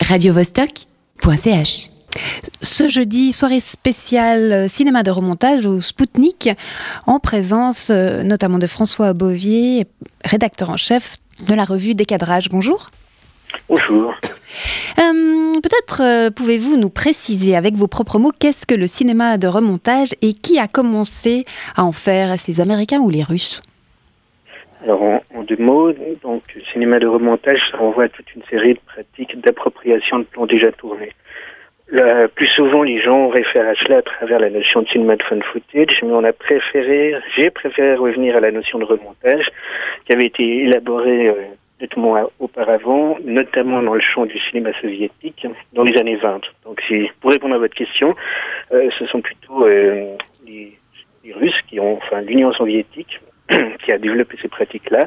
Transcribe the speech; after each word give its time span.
radiovostok.ch. 0.00 1.90
Ce 2.62 2.88
jeudi, 2.88 3.32
soirée 3.32 3.60
spéciale 3.60 4.52
euh, 4.52 4.68
cinéma 4.68 5.02
de 5.02 5.10
remontage 5.10 5.66
au 5.66 5.80
Spoutnik, 5.80 6.50
en 7.06 7.18
présence 7.18 7.90
euh, 7.90 8.22
notamment 8.22 8.58
de 8.58 8.66
François 8.66 9.12
Bovier, 9.12 9.86
rédacteur 10.24 10.70
en 10.70 10.76
chef 10.76 11.16
de 11.46 11.54
la 11.54 11.64
revue 11.64 11.94
Décadrage. 11.94 12.48
Bonjour. 12.50 12.90
Bonjour. 13.68 14.14
Euh, 14.98 15.52
Peut-être 15.60 16.30
pouvez-vous 16.30 16.76
nous 16.76 16.90
préciser 16.90 17.56
avec 17.56 17.74
vos 17.74 17.86
propres 17.86 18.18
mots 18.18 18.32
qu'est-ce 18.38 18.66
que 18.66 18.74
le 18.74 18.86
cinéma 18.86 19.38
de 19.38 19.46
remontage 19.46 20.14
et 20.22 20.32
qui 20.34 20.58
a 20.58 20.68
commencé 20.68 21.44
à 21.76 21.84
en 21.84 21.92
faire 21.92 22.30
Est-ce 22.32 22.50
les 22.50 22.60
Américains 22.60 23.00
ou 23.00 23.10
les 23.10 23.22
Russes? 23.22 23.62
Alors, 24.82 25.02
en, 25.02 25.22
en 25.34 25.42
deux 25.42 25.56
mots, 25.56 25.92
donc, 26.22 26.42
cinéma 26.72 26.98
de 26.98 27.06
remontage, 27.06 27.60
ça 27.70 27.78
renvoie 27.78 28.04
à 28.04 28.08
toute 28.08 28.34
une 28.34 28.42
série 28.44 28.74
de 28.74 28.80
pratiques 28.86 29.40
d'appropriation 29.40 30.18
de 30.18 30.24
plans 30.24 30.46
déjà 30.46 30.70
tournés. 30.72 31.12
Le 31.88 32.26
plus 32.26 32.48
souvent, 32.48 32.82
les 32.82 33.00
gens 33.00 33.28
réfèrent 33.28 33.68
à 33.68 33.74
cela 33.76 33.98
à 33.98 34.02
travers 34.02 34.40
la 34.40 34.50
notion 34.50 34.82
de 34.82 34.88
cinéma 34.88 35.16
de 35.16 35.22
fan 35.22 35.40
footage, 35.42 36.02
mais 36.02 36.12
on 36.12 36.24
a 36.24 36.32
préféré, 36.32 37.14
j'ai 37.36 37.50
préféré 37.50 37.94
revenir 37.94 38.36
à 38.36 38.40
la 38.40 38.50
notion 38.50 38.78
de 38.78 38.84
remontage, 38.84 39.46
qui 40.04 40.12
avait 40.12 40.26
été 40.26 40.64
élaborée 40.64 41.28
euh, 41.28 41.34
nettement 41.80 42.28
auparavant, 42.40 43.16
notamment 43.24 43.82
dans 43.82 43.94
le 43.94 44.00
champ 44.00 44.26
du 44.26 44.38
cinéma 44.50 44.72
soviétique, 44.80 45.46
dans 45.74 45.84
les 45.84 45.96
années 45.96 46.16
20. 46.16 46.40
Donc, 46.64 46.82
si, 46.88 47.08
pour 47.20 47.30
répondre 47.30 47.54
à 47.54 47.58
votre 47.58 47.74
question, 47.74 48.08
euh, 48.72 48.90
ce 48.98 49.06
sont 49.06 49.20
plutôt 49.20 49.64
euh, 49.64 50.16
les, 50.44 50.76
les 51.24 51.32
Russes 51.34 51.60
qui 51.68 51.78
ont, 51.78 51.98
enfin, 51.98 52.20
l'Union 52.20 52.52
soviétique, 52.52 53.20
qui 53.84 53.92
a 53.92 53.98
développé 53.98 54.36
ces 54.40 54.48
pratiques-là. 54.48 55.06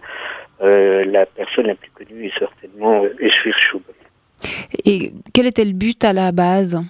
Euh, 0.61 1.05
la 1.05 1.25
personne 1.25 1.67
la 1.67 1.75
plus 1.75 1.91
connue 1.91 2.25
est 2.25 2.37
certainement 2.37 3.03
euh, 3.03 3.15
Eshvir 3.19 3.57
Shub. 3.57 3.81
Et 4.85 5.11
quel 5.33 5.47
était 5.47 5.65
le 5.65 5.73
but 5.73 6.03
à 6.03 6.13
la 6.13 6.31
base? 6.31 6.81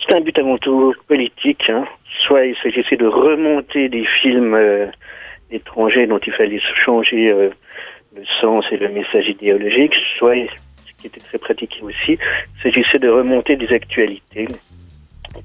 C'est 0.00 0.14
un 0.16 0.20
but 0.20 0.38
avant 0.38 0.58
tout 0.58 0.94
politique. 1.06 1.62
Hein. 1.68 1.84
Soit 2.22 2.46
il 2.46 2.56
s'agissait 2.62 2.96
de 2.96 3.06
remonter 3.06 3.88
des 3.88 4.06
films 4.22 4.54
euh, 4.54 4.86
étrangers 5.50 6.06
dont 6.06 6.18
il 6.18 6.32
fallait 6.32 6.60
changer 6.84 7.32
euh, 7.32 7.50
le 8.16 8.22
sens 8.40 8.64
et 8.72 8.76
le 8.76 8.88
message 8.88 9.28
idéologique, 9.28 9.94
soit, 10.18 10.34
ce 10.34 11.00
qui 11.00 11.06
était 11.06 11.20
très 11.20 11.38
pratiqué 11.38 11.80
aussi, 11.82 12.12
il 12.18 12.62
s'agissait 12.62 12.98
de 12.98 13.08
remonter 13.08 13.56
des 13.56 13.72
actualités 13.72 14.48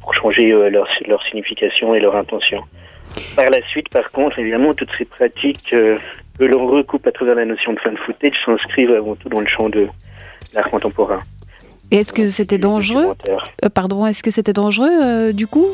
pour 0.01 0.13
changer 0.15 0.49
leur, 0.69 0.87
leur 1.07 1.23
signification 1.27 1.93
et 1.93 1.99
leur 1.99 2.15
intention. 2.15 2.63
Par 3.35 3.49
la 3.49 3.61
suite, 3.67 3.89
par 3.89 4.11
contre, 4.11 4.39
évidemment, 4.39 4.73
toutes 4.73 4.89
ces 4.97 5.05
pratiques 5.05 5.73
euh, 5.73 5.97
que 6.37 6.45
l'on 6.45 6.67
recoupe 6.67 7.05
à 7.07 7.11
travers 7.11 7.35
la 7.35 7.45
notion 7.45 7.73
de 7.73 7.79
fan 7.79 7.97
footage 7.97 8.35
s'inscrivent 8.45 8.91
avant 8.91 9.15
tout 9.15 9.29
dans 9.29 9.41
le 9.41 9.47
champ 9.47 9.69
de 9.69 9.87
l'art 10.53 10.69
contemporain. 10.69 11.19
Et 11.91 11.97
est-ce 11.97 12.13
que 12.13 12.29
c'était 12.29 12.57
dangereux. 12.57 13.13
Euh, 13.63 13.69
Pardon, 13.69 14.05
est-ce 14.05 14.23
que 14.23 14.31
c'était 14.31 14.53
dangereux 14.53 14.89
euh, 15.03 15.31
du 15.33 15.47
coup, 15.47 15.67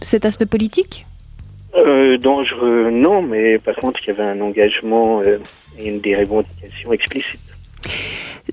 cet 0.00 0.24
aspect 0.24 0.46
politique? 0.46 1.04
Dangereux, 2.20 2.90
non, 2.90 3.22
mais 3.22 3.58
par 3.58 3.76
contre, 3.76 4.00
il 4.02 4.08
y 4.08 4.10
avait 4.10 4.24
un 4.24 4.40
engagement 4.40 5.22
et 5.22 5.38
une 5.88 6.00
des 6.00 6.16
revendications 6.16 6.92
explicites. 6.92 7.40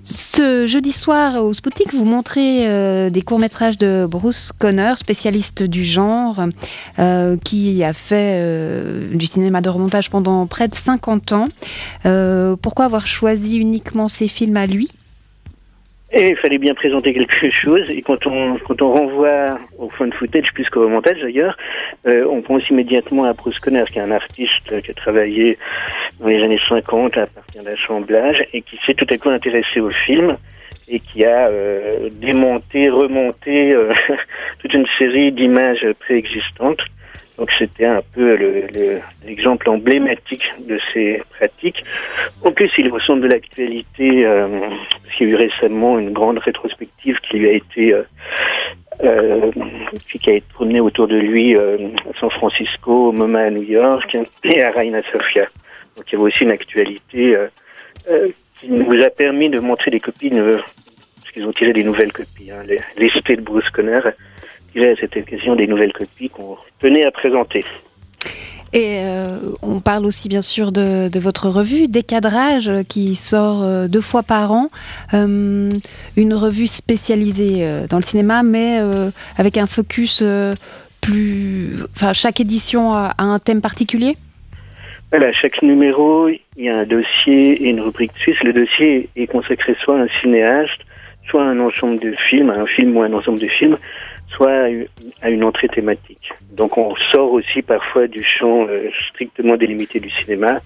Ce 0.03 0.67
jeudi 0.67 0.91
soir 0.91 1.43
au 1.43 1.53
Spoutnik, 1.53 1.93
vous 1.93 2.05
montrez 2.05 2.67
euh, 2.67 3.09
des 3.09 3.21
courts-métrages 3.21 3.77
de 3.77 4.05
Bruce 4.09 4.51
Conner, 4.57 4.93
spécialiste 4.95 5.63
du 5.63 5.83
genre, 5.83 6.45
euh, 6.99 7.37
qui 7.43 7.83
a 7.83 7.93
fait 7.93 8.39
euh, 8.39 9.13
du 9.13 9.25
cinéma 9.25 9.61
de 9.61 9.69
remontage 9.69 10.09
pendant 10.09 10.45
près 10.47 10.67
de 10.67 10.75
50 10.75 11.33
ans. 11.33 11.47
Pourquoi 12.61 12.85
avoir 12.85 13.07
choisi 13.07 13.57
uniquement 13.57 14.07
ces 14.07 14.27
films 14.27 14.57
à 14.57 14.65
lui? 14.65 14.89
Et 16.13 16.29
il 16.29 16.37
fallait 16.37 16.57
bien 16.57 16.73
présenter 16.73 17.13
quelque 17.13 17.49
chose, 17.51 17.89
et 17.89 18.01
quand 18.01 18.25
on, 18.27 18.57
quand 18.59 18.81
on 18.81 18.93
renvoie 18.93 19.59
au 19.77 19.89
fun 19.89 20.09
footage, 20.11 20.53
plus 20.53 20.69
qu'au 20.69 20.87
montage 20.87 21.19
d'ailleurs, 21.21 21.57
euh, 22.07 22.25
on 22.29 22.41
pense 22.41 22.69
immédiatement 22.69 23.25
à 23.25 23.33
Bruce 23.33 23.59
Conner, 23.59 23.83
qui 23.91 23.99
est 23.99 24.01
un 24.01 24.11
artiste 24.11 24.81
qui 24.81 24.91
a 24.91 24.93
travaillé 24.93 25.57
dans 26.19 26.27
les 26.27 26.41
années 26.43 26.59
50 26.69 27.17
à 27.17 27.27
partir 27.27 27.63
d'assemblage, 27.63 28.45
et 28.53 28.61
qui 28.61 28.79
s'est 28.85 28.93
tout 28.93 29.07
à 29.09 29.17
coup 29.17 29.29
intéressé 29.29 29.81
au 29.81 29.89
film, 29.89 30.37
et 30.87 31.01
qui 31.01 31.25
a 31.25 31.47
euh, 31.49 32.09
démonté, 32.13 32.89
remonté 32.89 33.73
euh, 33.73 33.91
toute 34.59 34.73
une 34.73 34.87
série 34.97 35.33
d'images 35.33 35.85
préexistantes. 35.99 36.81
Donc 37.37 37.51
c'était 37.57 37.85
un 37.85 38.01
peu 38.15 38.35
le- 38.35 38.67
le- 38.73 38.99
l'exemple 39.25 39.69
emblématique 39.69 40.43
de 40.67 40.79
ces 40.91 41.21
pratiques. 41.37 41.83
En 42.43 42.51
plus, 42.51 42.71
il 42.79 42.87
est 42.87 42.91
au 42.91 42.99
centre 42.99 43.21
de 43.21 43.27
l'actualité, 43.27 44.25
euh, 44.25 44.47
parce 45.03 45.15
qu'il 45.15 45.27
y 45.27 45.31
a 45.31 45.33
eu 45.33 45.35
récemment 45.35 45.99
une 45.99 46.13
grande 46.13 46.39
rétrospective 46.39 47.19
qui 47.19 47.37
lui 47.37 47.49
a 47.49 47.51
été 47.53 47.93
euh, 47.93 48.03
euh, 49.03 49.51
qui 50.11 50.29
a 50.31 50.33
été 50.33 50.45
promenée 50.53 50.79
autour 50.79 51.07
de 51.07 51.17
lui 51.17 51.55
euh, 51.55 51.77
à 52.09 52.19
San 52.19 52.31
Francisco, 52.31 53.09
au 53.09 53.11
MoMA 53.11 53.39
à 53.41 53.49
New 53.51 53.61
York 53.63 54.17
et 54.43 54.63
à 54.63 54.71
Reina 54.71 55.01
Sofia. 55.11 55.45
Donc 55.95 56.05
il 56.07 56.13
y 56.13 56.15
avait 56.15 56.23
aussi 56.31 56.43
une 56.43 56.51
actualité 56.51 57.35
euh, 57.35 58.27
qui 58.59 58.69
nous 58.69 58.99
a 59.03 59.09
permis 59.11 59.49
de 59.49 59.59
montrer 59.59 59.91
des 59.91 59.99
copies, 59.99 60.31
parce 60.31 61.31
qu'ils 61.31 61.45
ont 61.45 61.53
tiré 61.53 61.73
des 61.73 61.83
nouvelles 61.83 62.11
copies. 62.11 62.49
Hein, 62.51 62.63
les, 62.67 62.79
les 62.97 63.35
de 63.35 63.41
Bruce 63.41 63.69
Conner 63.69 63.99
à 64.85 64.95
cette 64.95 65.15
occasion 65.17 65.55
des 65.55 65.67
nouvelles 65.67 65.93
copies 65.93 66.29
qu'on 66.29 66.57
tenait 66.79 67.05
à 67.05 67.11
présenter. 67.11 67.63
Et 68.73 68.99
euh, 68.99 69.37
on 69.61 69.79
parle 69.79 70.05
aussi 70.05 70.27
bien 70.27 70.41
sûr 70.41 70.73
de, 70.73 71.07
de 71.07 71.19
votre 71.19 71.47
revue 71.47 71.87
Décadrage 71.87 72.67
euh, 72.67 72.83
qui 72.83 73.15
sort 73.15 73.63
euh, 73.63 73.87
deux 73.87 74.01
fois 74.01 74.23
par 74.23 74.51
an, 74.51 74.67
Euh, 75.13 75.71
une 76.17 76.33
revue 76.33 76.67
spécialisée 76.67 77.65
dans 77.89 77.97
le 77.97 78.03
cinéma, 78.03 78.43
mais 78.43 78.79
euh, 78.81 79.09
avec 79.37 79.57
un 79.57 79.67
focus 79.67 80.21
plus. 80.99 81.75
Enfin, 81.95 82.11
chaque 82.13 82.41
édition 82.41 82.93
a, 82.93 83.13
a 83.17 83.23
un 83.23 83.39
thème 83.39 83.61
particulier? 83.61 84.17
Voilà, 85.11 85.31
chaque 85.31 85.61
numéro, 85.61 86.27
il 86.27 86.41
y 86.57 86.69
a 86.69 86.79
un 86.79 86.83
dossier 86.83 87.63
et 87.63 87.69
une 87.69 87.79
rubrique 87.79 88.11
suisse. 88.17 88.35
Le 88.43 88.51
dossier 88.51 89.07
est 89.15 89.27
consacré 89.27 89.75
soit 89.81 89.97
à 89.97 90.01
un 90.03 90.09
cinéaste, 90.19 90.81
soit 91.29 91.43
à 91.43 91.45
un 91.45 91.59
ensemble 91.61 91.99
de 91.99 92.13
films, 92.27 92.49
à 92.49 92.55
un 92.55 92.65
film 92.65 92.97
ou 92.97 93.01
un 93.01 93.13
ensemble 93.13 93.39
de 93.39 93.47
films, 93.47 93.77
soit 94.35 94.67
à 95.21 95.29
une- 95.29 95.43
entrée 95.43 95.69
thématique. 95.69 96.31
Donc 96.51 96.77
on 96.77 96.95
sort 97.11 97.31
aussi 97.31 97.61
parfois 97.61 98.07
du 98.07 98.23
champ 98.23 98.67
euh, 98.67 98.89
strictement 99.09 99.55
délimité 99.57 99.99
du 99.99 100.09
cinéma. 100.09 100.59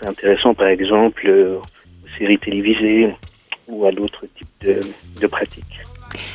C'est 0.00 0.08
intéressant 0.08 0.54
par 0.54 0.68
exemple 0.68 1.26
euh, 1.26 1.56
aux 1.58 2.18
séries 2.18 2.38
télévisées 2.38 3.14
ou 3.68 3.86
à 3.86 3.92
d'autres 3.92 4.26
types 4.36 4.82
de, 5.20 5.26
pratiques. 5.26 5.80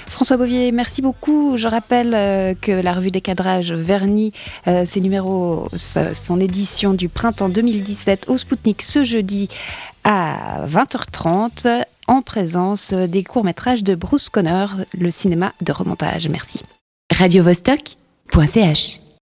François 0.07 0.37
Bovier, 0.37 0.71
merci 0.71 1.01
beaucoup. 1.01 1.57
Je 1.57 1.67
rappelle 1.67 2.13
euh, 2.13 2.53
que 2.53 2.71
la 2.71 2.93
revue 2.93 3.11
Décadrage 3.11 3.73
vernit 3.73 4.31
euh, 4.67 4.85
ses 4.85 5.01
numéros, 5.01 5.67
son 5.75 6.39
édition 6.39 6.93
du 6.93 7.09
printemps 7.09 7.49
2017 7.49 8.29
au 8.29 8.37
Spoutnik 8.37 8.81
ce 8.81 9.03
jeudi 9.03 9.49
à 10.05 10.65
20h30 10.65 11.83
en 12.07 12.21
présence 12.21 12.93
des 12.93 13.23
courts-métrages 13.23 13.83
de 13.83 13.95
Bruce 13.95 14.29
Conner, 14.29 14.65
le 14.97 15.11
cinéma 15.11 15.53
de 15.61 15.71
remontage. 15.71 16.29
Merci. 16.29 16.61
radiovostok.ch 17.11 19.04